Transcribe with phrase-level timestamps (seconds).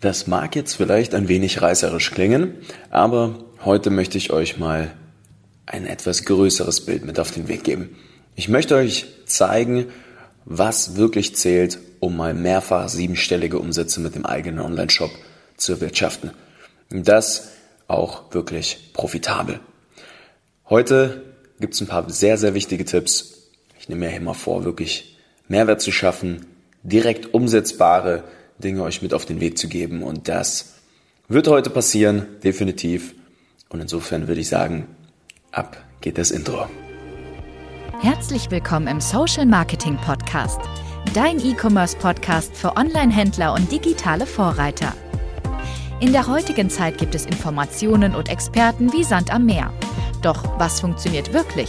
[0.00, 2.54] Das mag jetzt vielleicht ein wenig reißerisch klingen,
[2.90, 4.92] aber heute möchte ich euch mal
[5.66, 7.96] ein etwas größeres Bild mit auf den Weg geben.
[8.36, 9.86] Ich möchte euch zeigen,
[10.44, 15.10] was wirklich zählt, um mal mehrfach siebenstellige Umsätze mit dem eigenen Online-Shop
[15.56, 16.30] zu erwirtschaften.
[16.90, 17.50] Das
[17.88, 19.58] auch wirklich profitabel.
[20.68, 21.24] Heute
[21.58, 23.48] gibt es ein paar sehr, sehr wichtige Tipps.
[23.80, 25.18] Ich nehme mir hier mal vor, wirklich
[25.48, 26.46] Mehrwert zu schaffen,
[26.84, 28.22] direkt umsetzbare
[28.58, 30.02] Dinge euch mit auf den Weg zu geben.
[30.02, 30.74] Und das
[31.28, 33.14] wird heute passieren, definitiv.
[33.68, 34.86] Und insofern würde ich sagen,
[35.52, 36.66] ab geht das Intro.
[38.00, 40.60] Herzlich willkommen im Social Marketing Podcast,
[41.14, 44.94] dein E-Commerce Podcast für Online-Händler und digitale Vorreiter.
[46.00, 49.72] In der heutigen Zeit gibt es Informationen und Experten wie Sand am Meer.
[50.22, 51.68] Doch was funktioniert wirklich?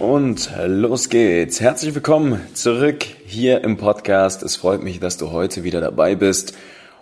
[0.00, 1.60] Und los geht's.
[1.60, 4.42] Herzlich willkommen zurück hier im Podcast.
[4.42, 6.54] Es freut mich, dass du heute wieder dabei bist.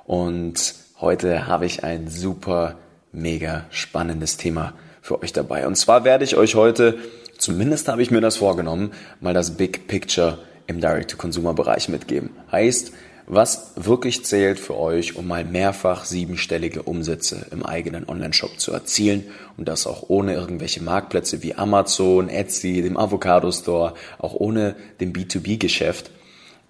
[0.05, 2.75] Und heute habe ich ein super,
[3.13, 5.69] mega spannendes Thema für euch dabei.
[5.69, 6.99] Und zwar werde ich euch heute,
[7.39, 12.31] zumindest habe ich mir das vorgenommen, mal das Big Picture im Direct-to-Consumer-Bereich mitgeben.
[12.51, 12.91] Heißt,
[13.29, 19.25] was wirklich zählt für euch, um mal mehrfach siebenstellige Umsätze im eigenen Online-Shop zu erzielen
[19.59, 25.13] und das auch ohne irgendwelche Marktplätze wie Amazon, Etsy, dem Avocado Store, auch ohne dem
[25.13, 26.11] B2B-Geschäft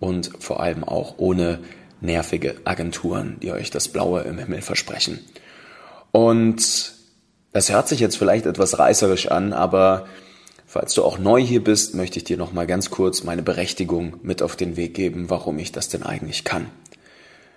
[0.00, 1.60] und vor allem auch ohne
[2.00, 5.20] nervige Agenturen, die euch das Blaue im Himmel versprechen.
[6.10, 6.92] Und
[7.52, 10.06] das hört sich jetzt vielleicht etwas reißerisch an, aber
[10.70, 14.16] Falls du auch neu hier bist, möchte ich dir noch mal ganz kurz meine Berechtigung
[14.20, 16.66] mit auf den Weg geben, warum ich das denn eigentlich kann.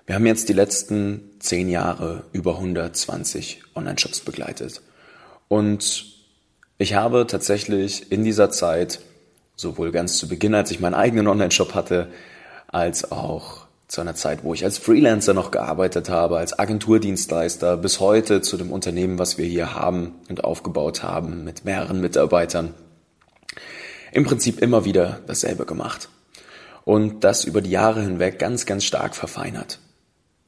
[0.05, 4.81] Wir haben jetzt die letzten zehn Jahre über 120 Online-Shops begleitet.
[5.49, 6.05] Und
[6.77, 9.01] ich habe tatsächlich in dieser Zeit,
[9.57, 12.07] sowohl ganz zu Beginn, als ich meinen eigenen Online-Shop hatte,
[12.67, 17.99] als auch zu einer Zeit, wo ich als Freelancer noch gearbeitet habe, als Agenturdienstleister, bis
[17.99, 22.73] heute zu dem Unternehmen, was wir hier haben und aufgebaut haben, mit mehreren Mitarbeitern,
[24.11, 26.09] im Prinzip immer wieder dasselbe gemacht.
[26.83, 29.79] Und das über die Jahre hinweg ganz, ganz stark verfeinert.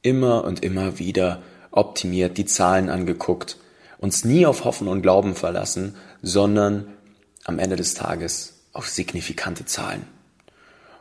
[0.02, 3.56] Immer und immer wieder optimiert, die Zahlen angeguckt,
[3.98, 6.88] uns nie auf Hoffen und Glauben verlassen, sondern
[7.44, 10.06] am Ende des Tages auf signifikante Zahlen.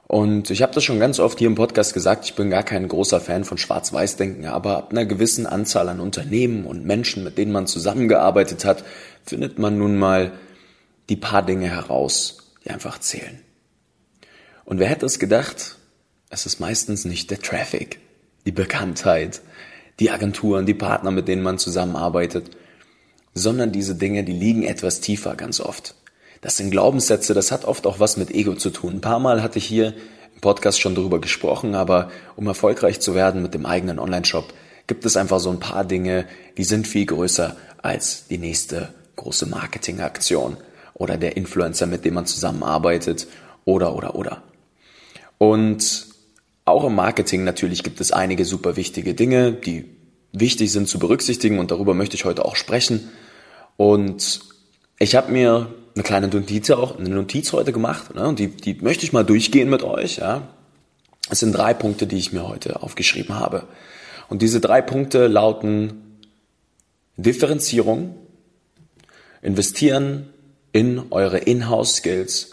[0.08, 2.88] Und ich habe das schon ganz oft hier im Podcast gesagt, ich bin gar kein
[2.88, 7.52] großer Fan von Schwarz-Weiß-Denken, aber ab einer gewissen Anzahl an Unternehmen und Menschen, mit denen
[7.52, 8.84] man zusammengearbeitet hat,
[9.24, 10.34] findet man nun mal
[11.10, 13.40] die paar Dinge heraus, die einfach zählen.
[14.66, 15.78] Und wer hätte es gedacht?
[16.30, 18.00] Es ist meistens nicht der Traffic,
[18.46, 19.42] die Bekanntheit,
[20.00, 22.50] die Agenturen, die Partner, mit denen man zusammenarbeitet,
[23.34, 25.96] sondern diese Dinge, die liegen etwas tiefer ganz oft.
[26.42, 28.96] Das sind Glaubenssätze, das hat oft auch was mit Ego zu tun.
[28.96, 29.94] Ein paar Mal hatte ich hier
[30.34, 34.54] im Podcast schon darüber gesprochen, aber um erfolgreich zu werden mit dem eigenen Online-Shop,
[34.88, 36.26] gibt es einfach so ein paar Dinge,
[36.58, 40.58] die sind viel größer als die nächste große Marketingaktion
[40.94, 43.28] oder der Influencer, mit dem man zusammenarbeitet
[43.66, 44.44] oder, oder, oder.
[45.38, 46.08] Und
[46.66, 49.86] auch im Marketing natürlich gibt es einige super wichtige Dinge, die
[50.32, 53.10] wichtig sind zu berücksichtigen und darüber möchte ich heute auch sprechen.
[53.78, 54.42] Und
[55.00, 58.76] ich habe mir eine kleine Notiz, auch, eine Notiz heute gemacht ne, und die, die
[58.76, 60.18] möchte ich mal durchgehen mit euch.
[60.18, 60.48] Ja.
[61.30, 63.68] Es sind drei Punkte, die ich mir heute aufgeschrieben habe.
[64.30, 66.20] Und diese drei Punkte lauten
[67.18, 68.16] Differenzierung,
[69.42, 70.33] investieren
[70.74, 72.52] in eure Inhouse-Skills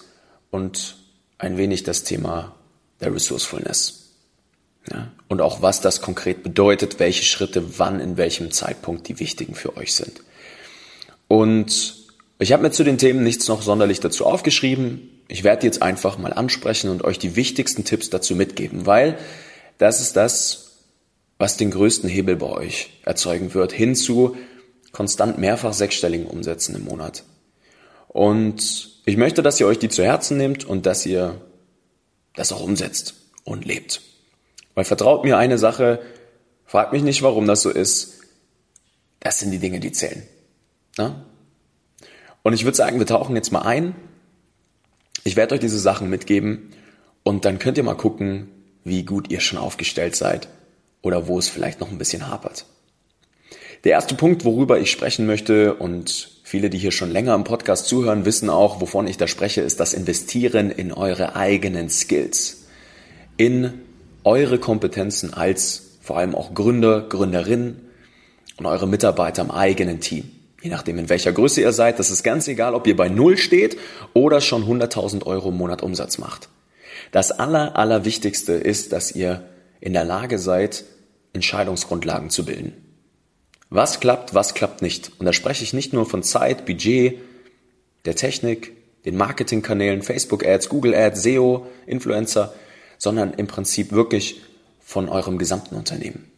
[0.50, 0.96] und
[1.38, 2.54] ein wenig das Thema
[3.00, 4.10] der Resourcefulness.
[4.90, 5.10] Ja?
[5.28, 9.76] Und auch was das konkret bedeutet, welche Schritte wann, in welchem Zeitpunkt die wichtigen für
[9.76, 10.22] euch sind.
[11.28, 11.96] Und
[12.38, 15.22] ich habe mir zu den Themen nichts noch sonderlich dazu aufgeschrieben.
[15.28, 19.18] Ich werde jetzt einfach mal ansprechen und euch die wichtigsten Tipps dazu mitgeben, weil
[19.78, 20.72] das ist das,
[21.38, 24.36] was den größten Hebel bei euch erzeugen wird, hin zu
[24.92, 27.22] konstant mehrfach sechsstelligen Umsätzen im Monat.
[28.12, 31.40] Und ich möchte, dass ihr euch die zu Herzen nehmt und dass ihr
[32.34, 33.14] das auch umsetzt
[33.44, 34.02] und lebt.
[34.74, 36.02] Weil vertraut mir eine Sache,
[36.66, 38.18] fragt mich nicht, warum das so ist.
[39.20, 40.24] Das sind die Dinge, die zählen.
[40.98, 41.24] Na?
[42.42, 43.94] Und ich würde sagen, wir tauchen jetzt mal ein.
[45.22, 46.72] Ich werde euch diese Sachen mitgeben
[47.22, 48.48] und dann könnt ihr mal gucken,
[48.82, 50.48] wie gut ihr schon aufgestellt seid
[51.00, 52.66] oder wo es vielleicht noch ein bisschen hapert.
[53.84, 57.86] Der erste Punkt, worüber ich sprechen möchte und Viele, die hier schon länger im Podcast
[57.86, 62.64] zuhören, wissen auch, wovon ich da spreche, ist das Investieren in eure eigenen Skills,
[63.36, 63.74] in
[64.24, 67.88] eure Kompetenzen als vor allem auch Gründer, Gründerinnen
[68.56, 70.28] und eure Mitarbeiter im eigenen Team.
[70.60, 73.38] Je nachdem, in welcher Größe ihr seid, das ist ganz egal, ob ihr bei Null
[73.38, 73.78] steht
[74.12, 76.48] oder schon 100.000 Euro im Monat Umsatz macht.
[77.12, 79.44] Das Aller, Allerwichtigste ist, dass ihr
[79.80, 80.82] in der Lage seid,
[81.32, 82.89] Entscheidungsgrundlagen zu bilden.
[83.70, 85.12] Was klappt, was klappt nicht?
[85.18, 87.18] Und da spreche ich nicht nur von Zeit, Budget,
[88.04, 88.72] der Technik,
[89.04, 92.52] den Marketingkanälen, Facebook Ads, Google Ads, SEO, Influencer,
[92.98, 94.42] sondern im Prinzip wirklich
[94.80, 96.30] von eurem gesamten Unternehmen.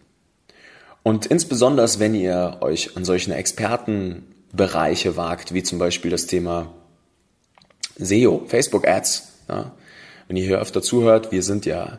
[1.03, 6.73] Und insbesondere, wenn ihr euch an solchen Expertenbereiche wagt, wie zum Beispiel das Thema
[7.97, 9.73] SEO, Facebook Ads, ja,
[10.29, 11.99] wenn ihr hier öfter zuhört, wir sind ja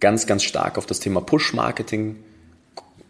[0.00, 2.16] ganz, ganz stark auf das Thema Push-Marketing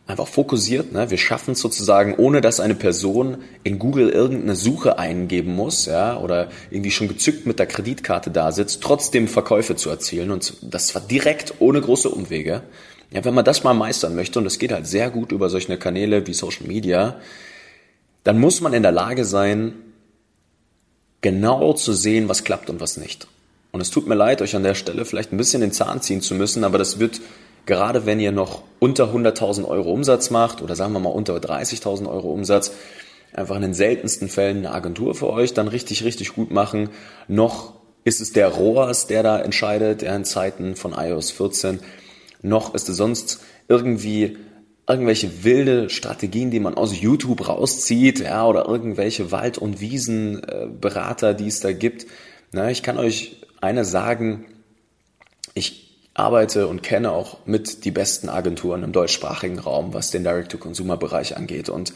[0.06, 0.93] einfach fokussiert.
[0.93, 1.11] Ne?
[1.11, 6.19] Wir schaffen es sozusagen, ohne dass eine Person in Google irgendeine Suche eingeben muss, ja,
[6.19, 10.31] oder irgendwie schon gezückt mit der Kreditkarte da sitzt, trotzdem Verkäufe zu erzielen.
[10.31, 12.62] Und das war direkt ohne große Umwege.
[13.12, 15.77] Ja, wenn man das mal meistern möchte, und das geht halt sehr gut über solche
[15.79, 17.17] Kanäle wie Social Media,
[18.25, 19.75] dann muss man in der Lage sein,
[21.21, 23.29] genau zu sehen, was klappt und was nicht.
[23.73, 26.21] Und es tut mir leid, euch an der Stelle vielleicht ein bisschen den Zahn ziehen
[26.21, 27.21] zu müssen, aber das wird
[27.67, 32.09] gerade wenn ihr noch unter 100.000 Euro Umsatz macht oder sagen wir mal unter 30.000
[32.09, 32.73] Euro Umsatz,
[33.33, 36.91] einfach in den seltensten Fällen eine Agentur für euch dann richtig, richtig gut machen.
[37.29, 37.75] Noch
[38.05, 41.81] ist es der ROAS, der da entscheidet, ja, in Zeiten von iOS 14.
[42.43, 44.37] Noch ist es sonst irgendwie
[44.87, 51.47] irgendwelche wilde Strategien, die man aus YouTube rauszieht, ja, oder irgendwelche Wald- und Wiesenberater, die
[51.47, 52.07] es da gibt.
[52.53, 54.45] Na, ich kann euch eine sagen,
[55.55, 55.84] ich
[56.15, 61.69] arbeite und kenne auch mit die besten Agenturen im deutschsprachigen Raum, was den Direct-to-Consumer-Bereich angeht.
[61.69, 61.93] Und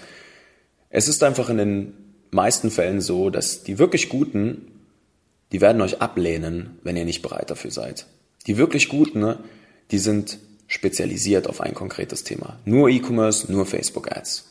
[0.90, 1.94] es ist einfach in den
[2.30, 4.72] meisten Fällen so, dass die wirklich Guten,
[5.52, 8.06] die werden euch ablehnen, wenn ihr nicht bereit dafür seid.
[8.46, 9.36] Die wirklich Guten,
[9.92, 12.58] die sind spezialisiert auf ein konkretes Thema.
[12.64, 14.44] Nur E-Commerce, nur Facebook-Ads.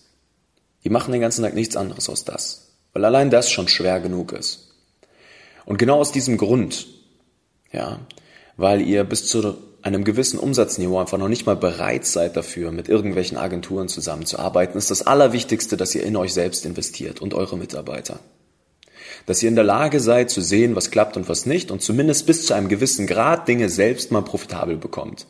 [0.84, 2.72] Die machen den ganzen Tag nichts anderes als das.
[2.94, 4.72] Weil allein das schon schwer genug ist.
[5.66, 6.88] Und genau aus diesem Grund,
[7.72, 8.00] ja,
[8.58, 12.90] weil ihr bis zu einem gewissen Umsatzniveau einfach noch nicht mal bereit seid dafür, mit
[12.90, 18.20] irgendwelchen Agenturen zusammenzuarbeiten, ist das Allerwichtigste, dass ihr in euch selbst investiert und eure Mitarbeiter.
[19.28, 22.26] Dass ihr in der Lage seid zu sehen, was klappt und was nicht und zumindest
[22.26, 25.28] bis zu einem gewissen Grad Dinge selbst mal profitabel bekommt.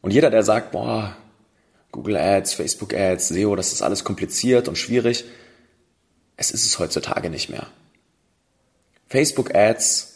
[0.00, 1.16] Und jeder, der sagt, boah,
[1.90, 5.24] Google Ads, Facebook Ads, SEO, das ist alles kompliziert und schwierig,
[6.36, 7.66] es ist es heutzutage nicht mehr.
[9.08, 10.13] Facebook Ads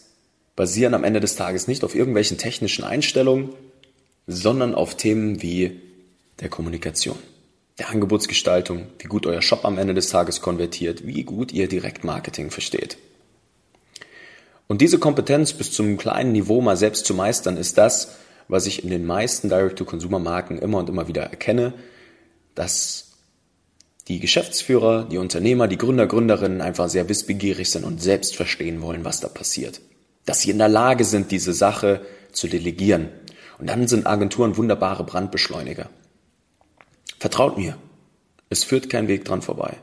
[0.59, 3.51] basieren am Ende des Tages nicht auf irgendwelchen technischen Einstellungen,
[4.27, 5.81] sondern auf Themen wie
[6.41, 7.17] der Kommunikation,
[7.79, 12.51] der Angebotsgestaltung, wie gut euer Shop am Ende des Tages konvertiert, wie gut ihr Direktmarketing
[12.51, 12.99] versteht.
[14.67, 18.17] Und diese Kompetenz bis zum kleinen Niveau mal selbst zu meistern, ist das,
[18.49, 21.73] was ich in den meisten Direct-to-Consumer-Marken immer und immer wieder erkenne,
[22.57, 23.13] dass
[24.09, 29.05] die Geschäftsführer, die Unternehmer, die Gründer, Gründerinnen einfach sehr wissbegierig sind und selbst verstehen wollen,
[29.05, 29.81] was da passiert
[30.29, 32.03] dass sie in der Lage sind, diese Sache
[32.33, 33.09] zu delegieren.
[33.59, 35.89] Und dann sind Agenturen wunderbare Brandbeschleuniger.
[37.19, 37.79] Vertraut mir,
[38.51, 39.79] es führt kein Weg dran vorbei.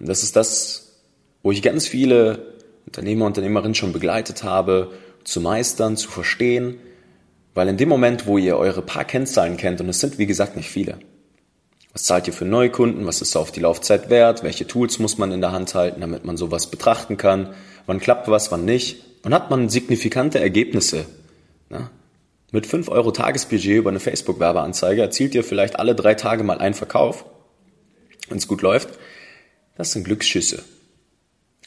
[0.00, 1.02] Und das ist das,
[1.42, 2.54] wo ich ganz viele
[2.86, 6.78] Unternehmer, Unternehmerinnen schon begleitet habe, zu meistern, zu verstehen,
[7.52, 10.56] weil in dem Moment, wo ihr eure paar Kennzahlen kennt, und es sind wie gesagt
[10.56, 10.98] nicht viele,
[11.92, 15.30] was zahlt ihr für Neukunden, was ist auf die Laufzeit wert, welche Tools muss man
[15.30, 17.54] in der Hand halten, damit man sowas betrachten kann,
[17.86, 19.02] wann klappt was, wann nicht.
[19.24, 21.06] Und hat man signifikante Ergebnisse.
[21.70, 21.90] Ne?
[22.52, 26.74] Mit 5 Euro Tagesbudget über eine Facebook-Werbeanzeige erzielt ihr vielleicht alle drei Tage mal einen
[26.74, 27.24] Verkauf,
[28.28, 28.90] wenn es gut läuft.
[29.76, 30.62] Das sind Glücksschüsse.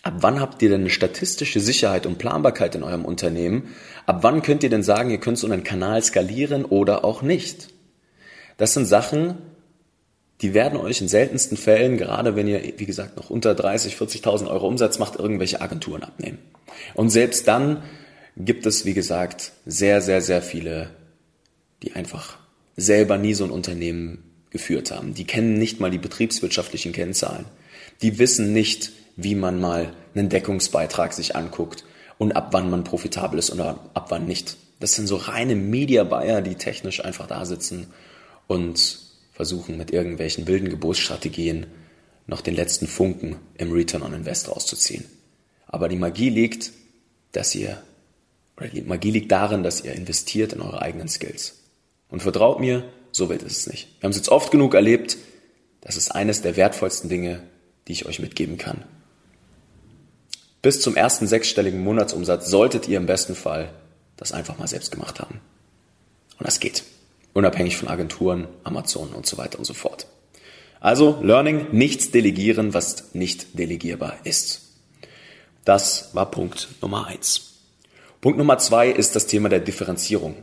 [0.04, 3.76] Ab wann habt ihr denn eine statistische Sicherheit und Planbarkeit in eurem Unternehmen?
[4.06, 7.68] Ab wann könnt ihr denn sagen, ihr könnt so einen Kanal skalieren oder auch nicht?
[8.56, 9.38] Das sind Sachen,
[10.42, 14.48] die werden euch in seltensten Fällen, gerade wenn ihr, wie gesagt, noch unter 30, 40.000
[14.48, 16.38] Euro Umsatz macht, irgendwelche Agenturen abnehmen.
[16.94, 17.84] Und selbst dann
[18.36, 20.92] gibt es, wie gesagt, sehr, sehr, sehr viele,
[21.82, 22.38] die einfach
[22.76, 25.16] selber nie so ein Unternehmen geführt haben.
[25.16, 27.46] Die kennen nicht mal die betriebswirtschaftlichen Kennzahlen.
[28.04, 31.84] Die wissen nicht, wie man mal einen Deckungsbeitrag sich anguckt
[32.20, 34.58] und ab wann man profitabel ist oder ab wann nicht.
[34.80, 37.88] Das sind so reine Media Buyer, die technisch einfach da sitzen
[38.46, 39.07] und
[39.38, 41.68] versuchen mit irgendwelchen wilden Geburtsstrategien
[42.26, 45.06] noch den letzten Funken im Return on Invest rauszuziehen.
[45.68, 46.72] Aber die Magie liegt,
[47.34, 47.80] dass ihr,
[48.58, 51.60] oder die Magie liegt darin, dass ihr investiert in eure eigenen Skills.
[52.10, 53.88] Und vertraut mir, so wird es nicht.
[54.00, 55.18] Wir haben es jetzt oft genug erlebt,
[55.82, 57.44] das ist eines der wertvollsten Dinge,
[57.88, 58.86] die ich euch mitgeben kann.
[60.64, 63.72] Bis zum ersten sechsstelligen Monatsumsatz solltet ihr im besten Fall
[64.16, 65.42] das einfach mal selbst gemacht haben.
[66.40, 66.84] Und das geht.
[67.34, 70.08] Unabhängig von Agenturen, Amazon und so weiter und so fort.
[70.80, 74.62] Also Learning, nichts delegieren, was nicht delegierbar ist.
[75.66, 77.62] Das war Punkt Nummer eins.
[78.22, 80.36] Punkt Nummer zwei ist das Thema der Differenzierung.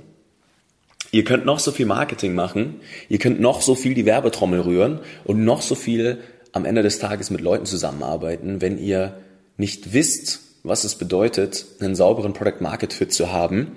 [1.13, 5.01] Ihr könnt noch so viel Marketing machen, ihr könnt noch so viel die Werbetrommel rühren
[5.25, 6.19] und noch so viel
[6.53, 9.19] am Ende des Tages mit Leuten zusammenarbeiten, wenn ihr
[9.57, 13.73] nicht wisst, was es bedeutet, einen sauberen Product Market Fit zu haben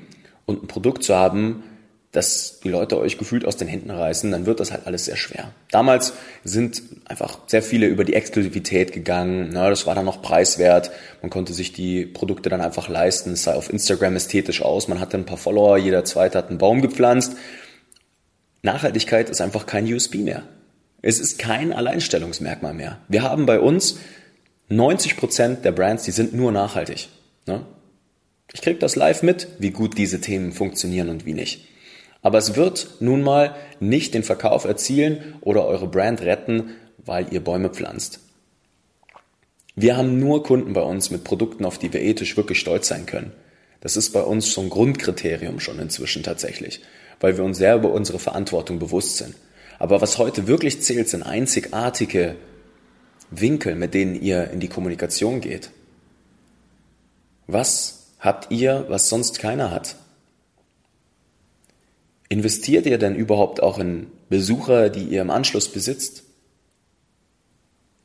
[0.46, 1.64] und ein Produkt zu haben,
[2.12, 5.18] dass die Leute euch gefühlt aus den Händen reißen, dann wird das halt alles sehr
[5.18, 5.52] schwer.
[5.72, 9.50] Damals sind einfach sehr viele über die Exklusivität gegangen.
[9.52, 10.92] Na, das war dann noch preiswert.
[11.22, 13.34] Man konnte sich die Produkte dann einfach leisten.
[13.34, 14.88] Es sah auf Instagram ästhetisch aus.
[14.88, 15.78] Man hatte ein paar Follower.
[15.78, 17.34] Jeder zweite hat einen Baum gepflanzt.
[18.64, 20.44] Nachhaltigkeit ist einfach kein USB mehr.
[21.02, 23.00] Es ist kein Alleinstellungsmerkmal mehr.
[23.08, 24.00] Wir haben bei uns
[24.70, 27.10] 90 Prozent der Brands, die sind nur nachhaltig.
[27.46, 27.66] Ne?
[28.54, 31.68] Ich kriege das live mit, wie gut diese Themen funktionieren und wie nicht.
[32.28, 37.42] Aber es wird nun mal nicht den Verkauf erzielen oder eure Brand retten, weil ihr
[37.42, 38.20] Bäume pflanzt.
[39.78, 43.06] Wir haben nur Kunden bei uns mit Produkten, auf die wir ethisch wirklich stolz sein
[43.06, 43.32] können.
[43.80, 46.82] Das ist bei uns so ein Grundkriterium schon inzwischen tatsächlich,
[47.22, 49.34] weil wir uns sehr über unsere Verantwortung bewusst sind.
[49.80, 52.36] Aber was heute wirklich zählt, sind einzigartige
[53.32, 55.70] Winkel, mit denen ihr in die Kommunikation geht.
[57.48, 59.96] Was habt ihr, was sonst keiner hat?
[62.30, 66.24] Investiert ihr denn überhaupt auch in Besucher, die ihr im Anschluss besitzt?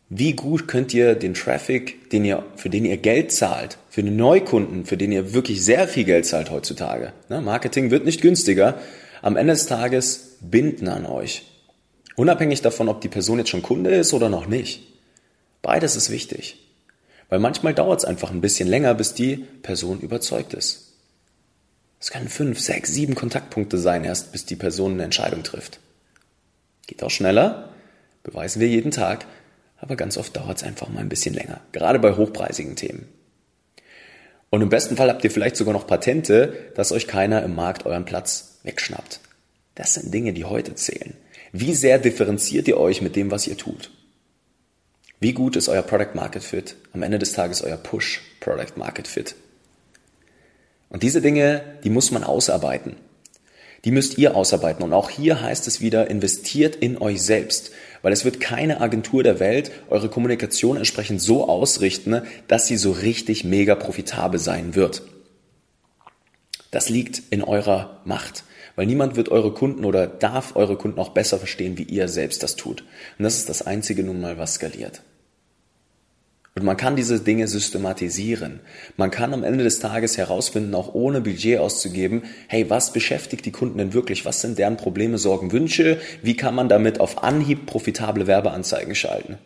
[0.09, 4.17] Wie gut könnt ihr den Traffic, den ihr, für den ihr Geld zahlt, für den
[4.17, 7.41] Neukunden, für den ihr wirklich sehr viel Geld zahlt heutzutage, ne?
[7.41, 8.79] Marketing wird nicht günstiger,
[9.23, 11.45] am Ende des Tages binden an euch.
[12.15, 14.83] Unabhängig davon, ob die Person jetzt schon Kunde ist oder noch nicht.
[15.63, 16.59] Beides ist wichtig.
[17.31, 20.92] Weil manchmal dauert es einfach ein bisschen länger, bis die Person überzeugt ist.
[22.03, 25.79] Es können fünf, sechs, sieben Kontaktpunkte sein, erst bis die Person eine Entscheidung trifft.
[26.89, 27.69] Geht auch schneller,
[28.25, 29.25] beweisen wir jeden Tag,
[29.77, 33.07] aber ganz oft dauert es einfach mal ein bisschen länger, gerade bei hochpreisigen Themen.
[34.51, 37.87] Und im besten Fall habt ihr vielleicht sogar noch Patente, dass euch keiner im Markt
[37.87, 39.21] euren Platz wegschnappt.
[39.77, 41.15] Das sind Dinge, die heute zählen.
[41.53, 43.93] Wie sehr differenziert ihr euch mit dem, was ihr tut?
[45.21, 46.75] Wie gut ist euer Product Market Fit?
[46.93, 49.37] Am Ende des Tages euer Push Product Market Fit.
[50.93, 52.97] Und diese Dinge, die muss man ausarbeiten.
[53.87, 54.85] Die müsst ihr ausarbeiten.
[54.85, 57.73] Und auch hier heißt es wieder, investiert in euch selbst.
[58.03, 62.93] Weil es wird keine Agentur der Welt eure Kommunikation entsprechend so ausrichten, dass sie so
[62.93, 65.03] richtig mega profitabel sein wird.
[66.71, 68.45] Das liegt in eurer Macht.
[68.77, 72.43] Weil niemand wird eure Kunden oder darf eure Kunden auch besser verstehen, wie ihr selbst
[72.43, 72.83] das tut.
[73.19, 75.01] Und das ist das einzige nun mal, was skaliert.
[76.55, 78.61] Und man kann diese Dinge systematisieren.
[78.99, 83.53] Man kann am Ende des Tages herausfinden, auch ohne Budget auszugeben, hey, was beschäftigt die
[83.53, 84.27] Kunden denn wirklich?
[84.27, 85.99] Was sind deren Probleme, Sorgen, Wünsche?
[86.23, 89.39] Wie kann man damit auf Anhieb profitable Werbeanzeigen schalten?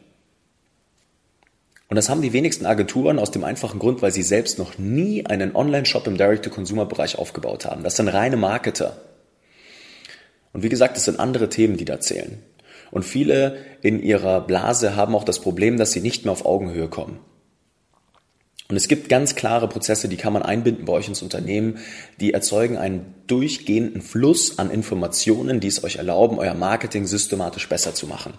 [1.89, 5.25] Und das haben die wenigsten Agenturen aus dem einfachen Grund, weil sie selbst noch nie
[5.27, 7.85] einen Online-Shop im Direct-to-Consumer-Bereich aufgebaut haben.
[7.85, 8.97] Das sind reine Marketer.
[10.53, 12.43] Und wie gesagt, es sind andere Themen, die da zählen.
[12.91, 16.89] Und viele in ihrer Blase haben auch das Problem, dass sie nicht mehr auf Augenhöhe
[16.89, 17.19] kommen.
[18.69, 21.79] Und es gibt ganz klare Prozesse, die kann man einbinden bei euch ins Unternehmen,
[22.19, 27.95] die erzeugen einen durchgehenden Fluss an Informationen, die es euch erlauben, euer Marketing systematisch besser
[27.95, 28.35] zu machen.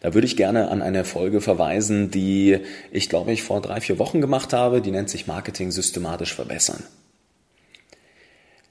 [0.00, 2.58] Da würde ich gerne an eine Folge verweisen, die
[2.90, 6.82] ich glaube ich vor drei, vier Wochen gemacht habe, die nennt sich Marketing systematisch verbessern.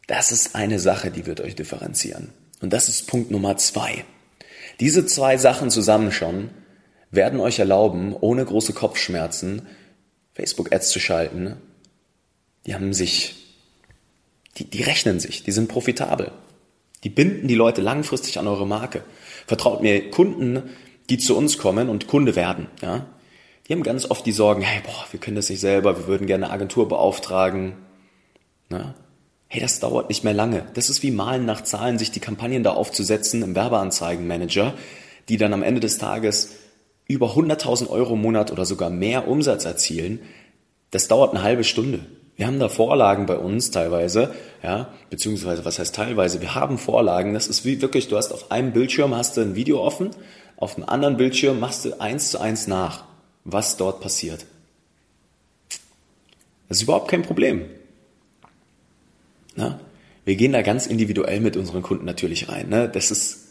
[0.07, 2.29] Das ist eine Sache, die wird euch differenzieren.
[2.61, 4.05] Und das ist Punkt Nummer zwei.
[4.79, 6.49] Diese zwei Sachen zusammen schon
[7.11, 9.67] werden euch erlauben, ohne große Kopfschmerzen
[10.33, 11.57] Facebook-Ads zu schalten.
[12.65, 13.35] Die haben sich,
[14.57, 16.31] die, die rechnen sich, die sind profitabel.
[17.03, 19.03] Die binden die Leute langfristig an eure Marke.
[19.47, 20.63] Vertraut mir, Kunden,
[21.09, 23.05] die zu uns kommen und Kunde werden, ja,
[23.67, 26.27] die haben ganz oft die Sorgen, hey, boah, wir können das nicht selber, wir würden
[26.27, 27.73] gerne eine Agentur beauftragen.
[28.69, 28.93] Na?
[29.47, 30.65] Hey, das dauert nicht mehr lange.
[30.73, 34.73] Das ist wie Malen nach Zahlen, sich die Kampagnen da aufzusetzen im Werbeanzeigenmanager,
[35.29, 36.51] die dann am Ende des Tages
[37.07, 40.19] über 100.000 Euro im Monat oder sogar mehr Umsatz erzielen.
[40.91, 41.99] Das dauert eine halbe Stunde.
[42.35, 46.41] Wir haben da Vorlagen bei uns teilweise, ja, beziehungsweise was heißt teilweise?
[46.41, 47.33] Wir haben Vorlagen.
[47.33, 50.09] Das ist wie wirklich, du hast auf einem Bildschirm hast du ein Video offen,
[50.57, 53.05] auf einem anderen Bildschirm machst du eins zu eins nach,
[53.45, 54.45] was dort passiert.
[56.67, 57.65] Das ist überhaupt kein Problem.
[59.55, 59.79] Na?
[60.23, 62.69] Wir gehen da ganz individuell mit unseren Kunden natürlich rein.
[62.69, 62.89] Ne?
[62.89, 63.45] Das ist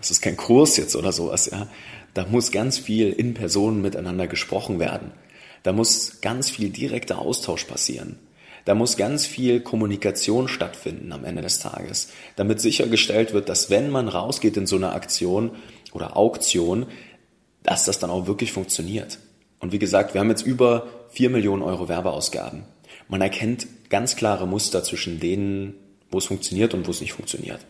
[0.00, 1.68] das ist kein Kurs jetzt oder sowas, ja.
[2.14, 5.12] Da muss ganz viel in Personen miteinander gesprochen werden.
[5.62, 8.18] Da muss ganz viel direkter Austausch passieren.
[8.64, 13.90] Da muss ganz viel Kommunikation stattfinden am Ende des Tages, damit sichergestellt wird, dass wenn
[13.90, 15.52] man rausgeht in so eine Aktion
[15.92, 16.86] oder Auktion,
[17.62, 19.18] dass das dann auch wirklich funktioniert.
[19.60, 22.64] Und wie gesagt, wir haben jetzt über 4 Millionen Euro Werbeausgaben.
[23.10, 25.74] Man erkennt ganz klare Muster zwischen denen,
[26.10, 27.60] wo es funktioniert und wo es nicht funktioniert.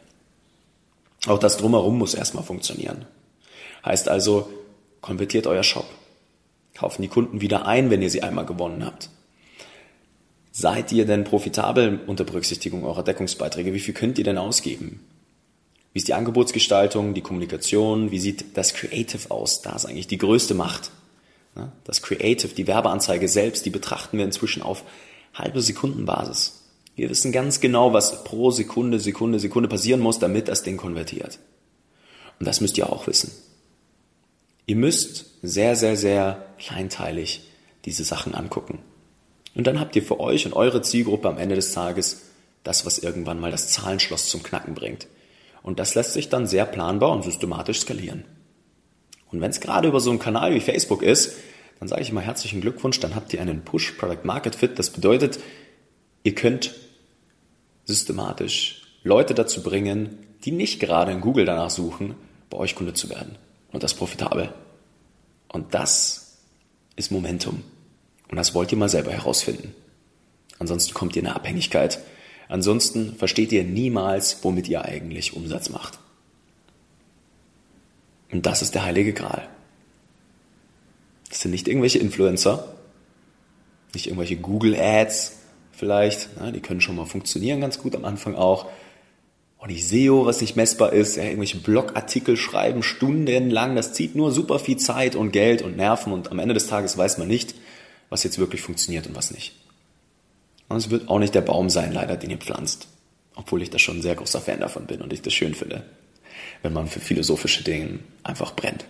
[1.27, 3.07] Auch das drumherum muss erstmal funktionieren.
[3.85, 4.51] Heißt also,
[5.01, 5.87] konvertiert euer Shop.
[6.75, 9.09] Kaufen die Kunden wieder ein, wenn ihr sie einmal gewonnen habt.
[10.53, 13.73] Seid ihr denn profitabel unter Berücksichtigung eurer Deckungsbeiträge?
[13.73, 15.01] Wie viel könnt ihr denn ausgeben?
[15.93, 18.11] Wie ist die Angebotsgestaltung, die Kommunikation?
[18.11, 19.63] Wie sieht das Creative aus?
[19.63, 20.91] Da ist eigentlich die größte Macht.
[21.85, 24.85] Das Creative, die Werbeanzeige selbst, die betrachten wir inzwischen auf
[25.35, 26.61] halbe Sekundenbasis.
[26.97, 31.39] Wir wissen ganz genau, was pro Sekunde, Sekunde, Sekunde passieren muss, damit das Ding konvertiert.
[32.39, 33.31] Und das müsst ihr auch wissen.
[34.67, 37.43] Ihr müsst sehr, sehr, sehr kleinteilig
[37.85, 38.81] diese Sachen angucken.
[39.55, 42.23] Und dann habt ihr für euch und eure Zielgruppe am Ende des Tages
[42.63, 45.07] das, was irgendwann mal das Zahlenschloss zum Knacken bringt.
[45.63, 48.25] Und das lässt sich dann sehr planbar und systematisch skalieren.
[49.31, 51.35] Und wenn es gerade über so einen Kanal wie Facebook ist,
[51.81, 54.79] dann sage ich immer herzlichen Glückwunsch, dann habt ihr einen Push Product Market Fit.
[54.79, 55.41] Das bedeutet,
[56.23, 56.75] ihr könnt
[57.87, 62.15] systematisch Leute dazu bringen, die nicht gerade in Google danach suchen,
[62.51, 63.37] bei euch Kunde zu werden.
[63.73, 64.53] Und das profitabel.
[65.49, 66.39] Und das
[66.97, 67.63] ist Momentum.
[68.29, 69.75] Und das wollt ihr mal selber herausfinden.
[70.59, 71.99] Ansonsten kommt ihr in eine Abhängigkeit.
[72.49, 75.99] Ansonsten versteht ihr niemals, womit ihr eigentlich Umsatz macht.
[78.31, 79.49] Und das ist der heilige Gral.
[81.31, 82.75] Das sind nicht irgendwelche Influencer,
[83.95, 85.37] nicht irgendwelche Google Ads
[85.73, 88.67] vielleicht, na, die können schon mal funktionieren ganz gut am Anfang auch.
[89.57, 94.33] Und nicht SEO, was nicht messbar ist, ja, irgendwelche Blogartikel schreiben stundenlang, das zieht nur
[94.33, 97.55] super viel Zeit und Geld und Nerven und am Ende des Tages weiß man nicht,
[98.11, 99.55] was jetzt wirklich funktioniert und was nicht.
[100.69, 102.89] Und es wird auch nicht der Baum sein, leider, den ihr pflanzt.
[103.35, 105.85] Obwohl ich da schon ein sehr großer Fan davon bin und ich das schön finde
[106.63, 108.85] wenn man für philosophische Dinge einfach brennt.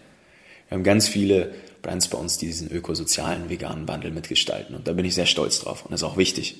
[0.70, 1.52] Wir haben ganz viele
[1.82, 4.76] Brands bei uns, die diesen ökosozialen veganen Wandel mitgestalten.
[4.76, 6.56] Und da bin ich sehr stolz drauf und das ist auch wichtig.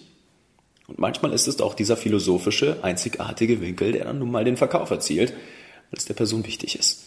[0.88, 4.90] Und manchmal ist es auch dieser philosophische, einzigartige Winkel, der dann nun mal den Verkauf
[4.90, 7.05] erzielt, weil es der Person wichtig ist.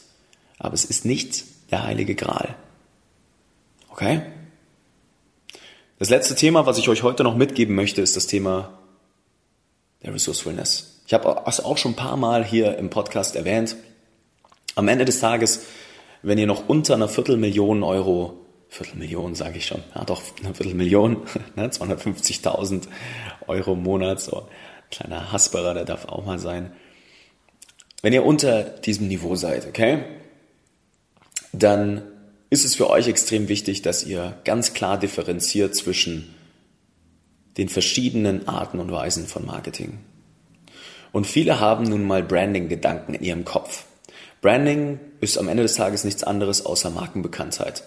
[0.57, 2.55] Aber es ist nicht der heilige Gral.
[3.89, 4.21] Okay?
[5.99, 8.79] Das letzte Thema, was ich euch heute noch mitgeben möchte, ist das Thema
[10.03, 11.01] der Resourcefulness.
[11.05, 13.75] Ich habe es auch schon ein paar Mal hier im Podcast erwähnt.
[14.75, 15.65] Am Ende des Tages,
[16.23, 21.17] wenn ihr noch unter einer Viertelmillion Euro, Viertelmillion sage ich schon, ja doch, eine Viertelmillion,
[21.55, 22.87] ne, 250.000
[23.47, 24.47] Euro im Monat, so ein
[24.89, 26.71] kleiner Hasperer, der darf auch mal sein.
[28.01, 30.03] Wenn ihr unter diesem Niveau seid, okay,
[31.51, 32.03] dann
[32.49, 36.33] ist es für euch extrem wichtig, dass ihr ganz klar differenziert zwischen
[37.57, 39.99] den verschiedenen Arten und Weisen von Marketing.
[41.11, 43.85] Und viele haben nun mal Branding-Gedanken in ihrem Kopf.
[44.43, 47.85] Branding ist am Ende des Tages nichts anderes außer Markenbekanntheit.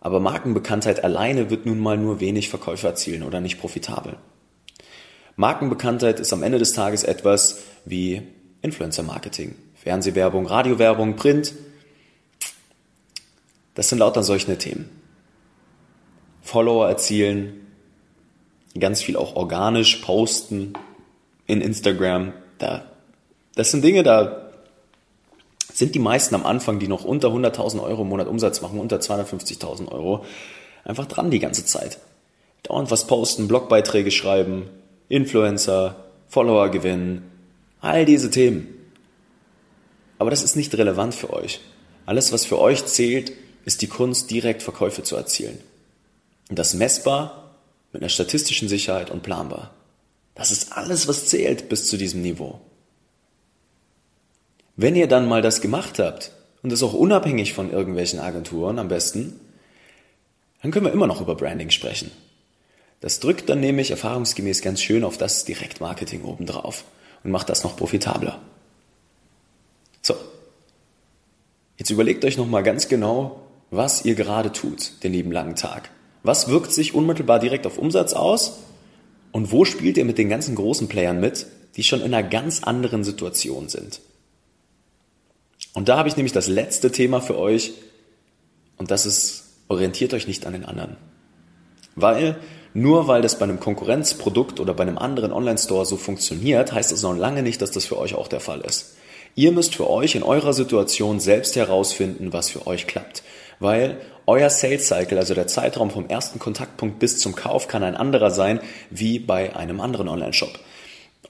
[0.00, 4.18] Aber Markenbekanntheit alleine wird nun mal nur wenig Verkäufe erzielen oder nicht profitabel.
[5.34, 8.20] Markenbekanntheit ist am Ende des Tages etwas wie
[8.60, 11.54] Influencer-Marketing, Fernsehwerbung, Radiowerbung, Print.
[13.72, 14.90] Das sind lauter solche Themen.
[16.42, 17.66] Follower erzielen,
[18.78, 20.74] ganz viel auch organisch posten
[21.46, 22.34] in Instagram.
[22.58, 22.90] Da,
[23.54, 24.45] das sind Dinge, da
[25.72, 28.98] sind die meisten am Anfang, die noch unter 100.000 Euro im Monat Umsatz machen, unter
[28.98, 30.24] 250.000 Euro,
[30.84, 31.98] einfach dran die ganze Zeit.
[32.62, 34.68] Dauernd was posten, Blogbeiträge schreiben,
[35.08, 37.30] Influencer, Follower gewinnen,
[37.80, 38.68] all diese Themen.
[40.18, 41.60] Aber das ist nicht relevant für euch.
[42.06, 43.32] Alles, was für euch zählt,
[43.64, 45.58] ist die Kunst, direkt Verkäufe zu erzielen.
[46.48, 47.54] Und das messbar,
[47.92, 49.74] mit einer statistischen Sicherheit und planbar.
[50.34, 52.60] Das ist alles, was zählt bis zu diesem Niveau.
[54.76, 56.30] Wenn ihr dann mal das gemacht habt,
[56.66, 59.38] und das auch unabhängig von irgendwelchen Agenturen am besten,
[60.62, 62.10] dann können wir immer noch über Branding sprechen.
[62.98, 66.82] Das drückt dann nämlich erfahrungsgemäß ganz schön auf das Direktmarketing obendrauf
[67.22, 68.40] und macht das noch profitabler.
[70.02, 70.16] So.
[71.76, 75.90] Jetzt überlegt euch nochmal ganz genau, was ihr gerade tut, den lieben langen Tag.
[76.24, 78.58] Was wirkt sich unmittelbar direkt auf Umsatz aus?
[79.30, 82.64] Und wo spielt ihr mit den ganzen großen Playern mit, die schon in einer ganz
[82.64, 84.00] anderen Situation sind?
[85.76, 87.74] Und da habe ich nämlich das letzte Thema für euch
[88.78, 90.96] und das ist, orientiert euch nicht an den anderen.
[91.94, 92.38] Weil
[92.72, 97.02] nur weil das bei einem Konkurrenzprodukt oder bei einem anderen Online-Store so funktioniert, heißt das
[97.02, 98.96] noch lange nicht, dass das für euch auch der Fall ist.
[99.34, 103.22] Ihr müsst für euch in eurer Situation selbst herausfinden, was für euch klappt.
[103.60, 107.96] Weil euer Sales Cycle, also der Zeitraum vom ersten Kontaktpunkt bis zum Kauf, kann ein
[107.96, 110.58] anderer sein wie bei einem anderen Online-Shop.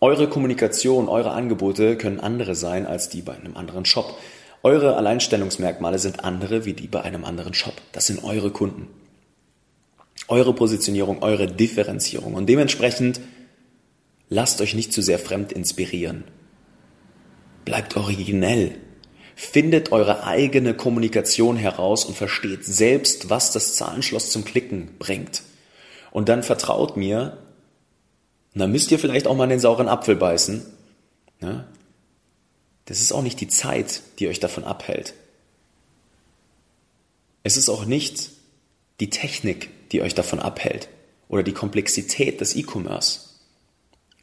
[0.01, 4.17] Eure Kommunikation, eure Angebote können andere sein als die bei einem anderen Shop.
[4.67, 7.75] Eure Alleinstellungsmerkmale sind andere wie die bei einem anderen Shop.
[7.93, 8.89] Das sind eure Kunden.
[10.27, 12.35] Eure Positionierung, eure Differenzierung.
[12.35, 13.21] Und dementsprechend
[14.29, 16.25] lasst euch nicht zu sehr fremd inspirieren.
[17.65, 18.73] Bleibt originell.
[19.37, 25.45] Findet eure eigene Kommunikation heraus und versteht selbst, was das Zahlenschloss zum Klicken bringt.
[26.11, 27.39] Und dann vertraut mir,
[28.53, 30.67] und dann müsst ihr vielleicht auch mal den sauren Apfel beißen.
[31.41, 31.67] Ja?
[32.87, 35.15] Das ist auch nicht die Zeit, die euch davon abhält.
[37.43, 38.31] Es ist auch nicht
[39.01, 40.89] die Technik, die euch davon abhält
[41.29, 43.21] oder die Komplexität des E-Commerce.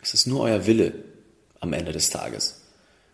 [0.01, 0.93] Es ist nur euer Wille
[1.59, 2.61] am Ende des Tages,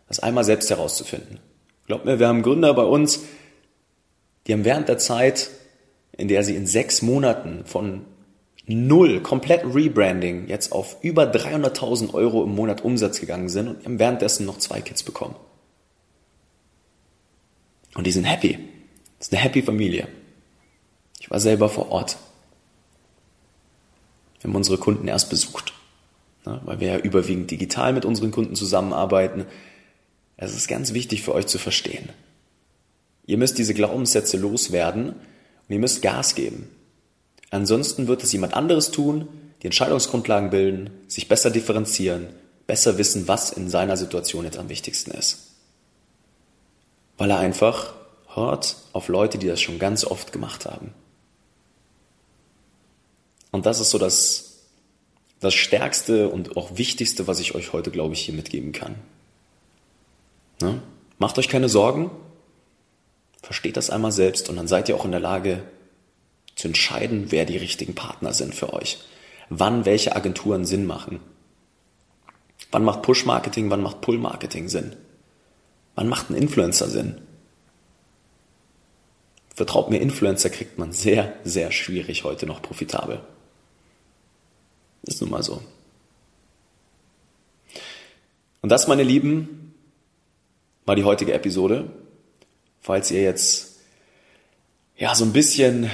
[0.08, 1.40] das einmal selbst herauszufinden.
[1.86, 3.20] Glaubt mir, wir haben Gründer bei uns,
[4.48, 5.50] die haben während der Zeit,
[6.12, 8.06] in der sie in sechs Monaten von
[8.76, 14.00] null, komplett Rebranding, jetzt auf über 300.000 Euro im Monat Umsatz gegangen sind und haben
[14.00, 15.36] währenddessen noch zwei Kids bekommen.
[17.96, 18.60] Und die sind happy.
[19.18, 20.08] Das ist eine happy Familie.
[21.20, 22.18] Ich war selber vor Ort.
[24.40, 25.74] Wir haben unsere Kunden erst besucht,
[26.46, 29.46] ne, weil wir ja überwiegend digital mit unseren Kunden zusammenarbeiten.
[30.38, 32.10] Es ist ganz wichtig für euch zu verstehen.
[33.26, 36.70] Ihr müsst diese Glaubenssätze loswerden und ihr müsst Gas geben.
[37.52, 39.28] Ansonsten wird es jemand anderes tun,
[39.62, 42.28] die Entscheidungsgrundlagen bilden, sich besser differenzieren,
[42.68, 45.48] besser wissen, was in seiner Situation jetzt am wichtigsten ist.
[47.18, 47.94] Weil er einfach
[48.34, 50.94] hört auf Leute, die das schon ganz oft gemacht haben.
[53.52, 54.60] Und das ist so das,
[55.40, 58.96] das Stärkste und auch Wichtigste, was ich euch heute, glaube ich, hier mitgeben kann.
[60.62, 60.82] Ne?
[61.18, 62.12] Macht euch keine Sorgen,
[63.42, 65.64] versteht das einmal selbst und dann seid ihr auch in der Lage,
[66.60, 69.00] zu entscheiden, wer die richtigen Partner sind für euch.
[69.50, 71.22] Wann welche Agenturen Sinn machen.
[72.72, 74.98] Wann macht Push-Marketing, wann macht Pull-Marketing Sinn?
[75.96, 77.22] Wann macht ein Influencer Sinn?
[79.56, 83.22] Vertraut mir, Influencer kriegt man sehr, sehr schwierig heute noch profitabel.
[85.04, 85.64] Ist nun mal so.
[88.62, 89.74] Und das, meine Lieben,
[90.86, 91.90] war die heutige Episode.
[92.82, 93.80] Falls ihr jetzt
[94.98, 95.90] ja so ein bisschen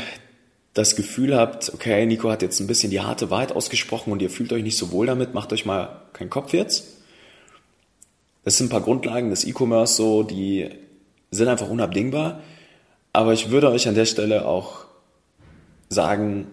[0.76, 4.30] das Gefühl habt, okay, Nico hat jetzt ein bisschen die harte Wahrheit ausgesprochen und ihr
[4.30, 6.86] fühlt euch nicht so wohl damit, macht euch mal keinen Kopf jetzt.
[8.44, 10.70] Das sind ein paar Grundlagen des E-Commerce so, die
[11.32, 12.42] sind einfach unabdingbar.
[13.14, 14.86] Aber ich würde euch an der Stelle auch
[15.88, 16.48] sagen,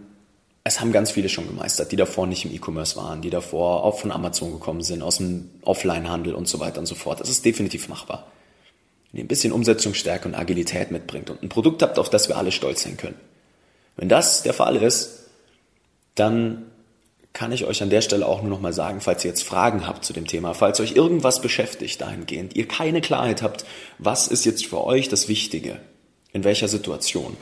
[0.63, 3.99] es haben ganz viele schon gemeistert, die davor nicht im E-Commerce waren, die davor auch
[3.99, 7.19] von Amazon gekommen sind, aus dem Offline-Handel und so weiter und so fort.
[7.19, 8.29] Das ist definitiv machbar.
[9.11, 12.39] Wenn ihr ein bisschen Umsetzungsstärke und Agilität mitbringt und ein Produkt habt, auf das wir
[12.39, 13.17] alle stolz sein können.
[13.97, 15.29] Wenn das der Fall ist,
[16.15, 16.73] dann
[17.33, 19.87] kann ich euch an der Stelle auch nur noch mal sagen, falls ihr jetzt Fragen
[19.87, 23.65] habt zu dem Thema, falls euch irgendwas beschäftigt dahingehend, ihr keine Klarheit habt,
[23.99, 25.81] was ist jetzt für euch das Wichtige,
[26.33, 27.37] in welcher Situation,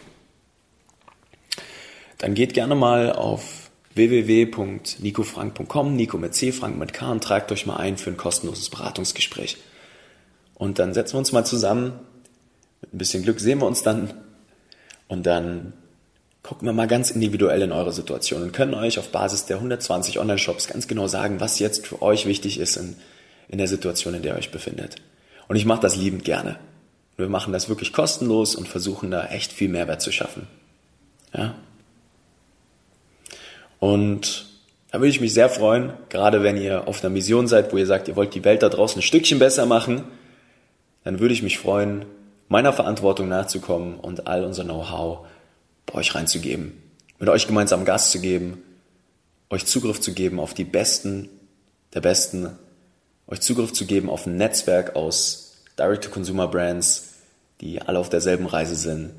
[2.19, 7.67] dann geht gerne mal auf www.nicofrank.com, Nico mit C, Frank mit K und tragt euch
[7.67, 9.57] mal ein für ein kostenloses Beratungsgespräch.
[10.55, 11.99] Und dann setzen wir uns mal zusammen.
[12.83, 14.13] Mit ein bisschen Glück sehen wir uns dann.
[15.09, 15.73] Und dann
[16.43, 20.19] gucken wir mal ganz individuell in eure Situation und können euch auf Basis der 120
[20.19, 22.97] Online-Shops ganz genau sagen, was jetzt für euch wichtig ist in,
[23.49, 24.97] in der Situation, in der ihr euch befindet.
[25.49, 26.59] Und ich mache das liebend gerne.
[27.17, 30.47] Wir machen das wirklich kostenlos und versuchen da echt viel Mehrwert zu schaffen.
[31.35, 31.55] Ja?
[33.79, 34.47] Und
[34.91, 37.87] da würde ich mich sehr freuen, gerade wenn ihr auf einer Mission seid, wo ihr
[37.87, 40.05] sagt, ihr wollt die Welt da draußen ein Stückchen besser machen,
[41.05, 42.05] dann würde ich mich freuen,
[42.49, 45.27] meiner Verantwortung nachzukommen und all unser Know-how
[45.91, 46.73] bei euch reinzugeben,
[47.19, 48.63] mit euch gemeinsam Gas zu geben,
[49.51, 51.29] euch Zugriff zu geben auf die Besten
[51.95, 52.57] der Besten,
[53.27, 57.09] euch Zugriff zu geben auf ein Netzwerk aus Direct-to-Consumer-Brands,
[57.61, 59.13] die alle auf derselben Reise sind,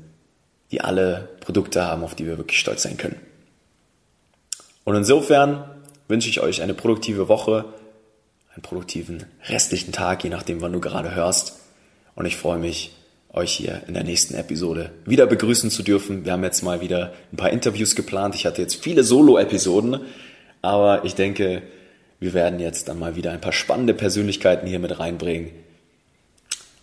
[0.70, 3.20] die alle Produkte haben, auf die wir wirklich stolz sein können.
[4.84, 5.64] Und insofern
[6.08, 7.66] wünsche ich euch eine produktive Woche,
[8.54, 11.58] einen produktiven restlichen Tag, je nachdem, wann du gerade hörst.
[12.14, 12.94] Und ich freue mich,
[13.32, 16.24] euch hier in der nächsten Episode wieder begrüßen zu dürfen.
[16.24, 18.34] Wir haben jetzt mal wieder ein paar Interviews geplant.
[18.34, 20.00] Ich hatte jetzt viele Solo-Episoden,
[20.60, 21.62] aber ich denke,
[22.20, 25.50] wir werden jetzt dann mal wieder ein paar spannende Persönlichkeiten hier mit reinbringen.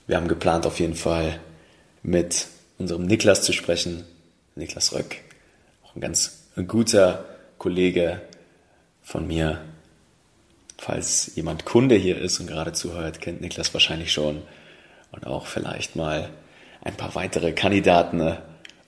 [0.08, 1.40] Wir haben geplant, auf jeden Fall
[2.02, 2.48] mit
[2.80, 4.04] unserem Niklas zu sprechen.
[4.56, 5.18] Niklas Röck,
[5.84, 7.26] auch ein ganz guter
[7.58, 8.22] Kollege
[9.04, 9.62] von mir.
[10.78, 14.42] Falls jemand Kunde hier ist und gerade zuhört, kennt Niklas wahrscheinlich schon.
[15.12, 16.30] Und auch vielleicht mal
[16.82, 18.38] ein paar weitere Kandidaten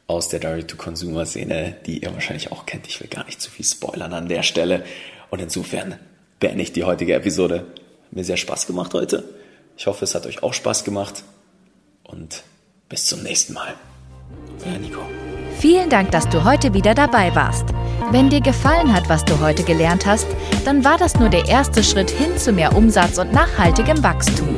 [0.07, 2.87] aus der Direct-to-Consumer-Szene, die ihr wahrscheinlich auch kennt.
[2.87, 4.83] Ich will gar nicht zu viel spoilern an der Stelle.
[5.29, 5.97] Und insofern
[6.39, 7.65] beende ich die heutige Episode.
[8.11, 9.23] Mir sehr Spaß gemacht heute.
[9.77, 11.23] Ich hoffe, es hat euch auch Spaß gemacht.
[12.03, 12.43] Und
[12.89, 13.73] bis zum nächsten Mal.
[14.65, 15.01] Euer Nico.
[15.59, 17.65] Vielen Dank, dass du heute wieder dabei warst.
[18.11, 20.27] Wenn dir gefallen hat, was du heute gelernt hast,
[20.65, 24.57] dann war das nur der erste Schritt hin zu mehr Umsatz und nachhaltigem Wachstum.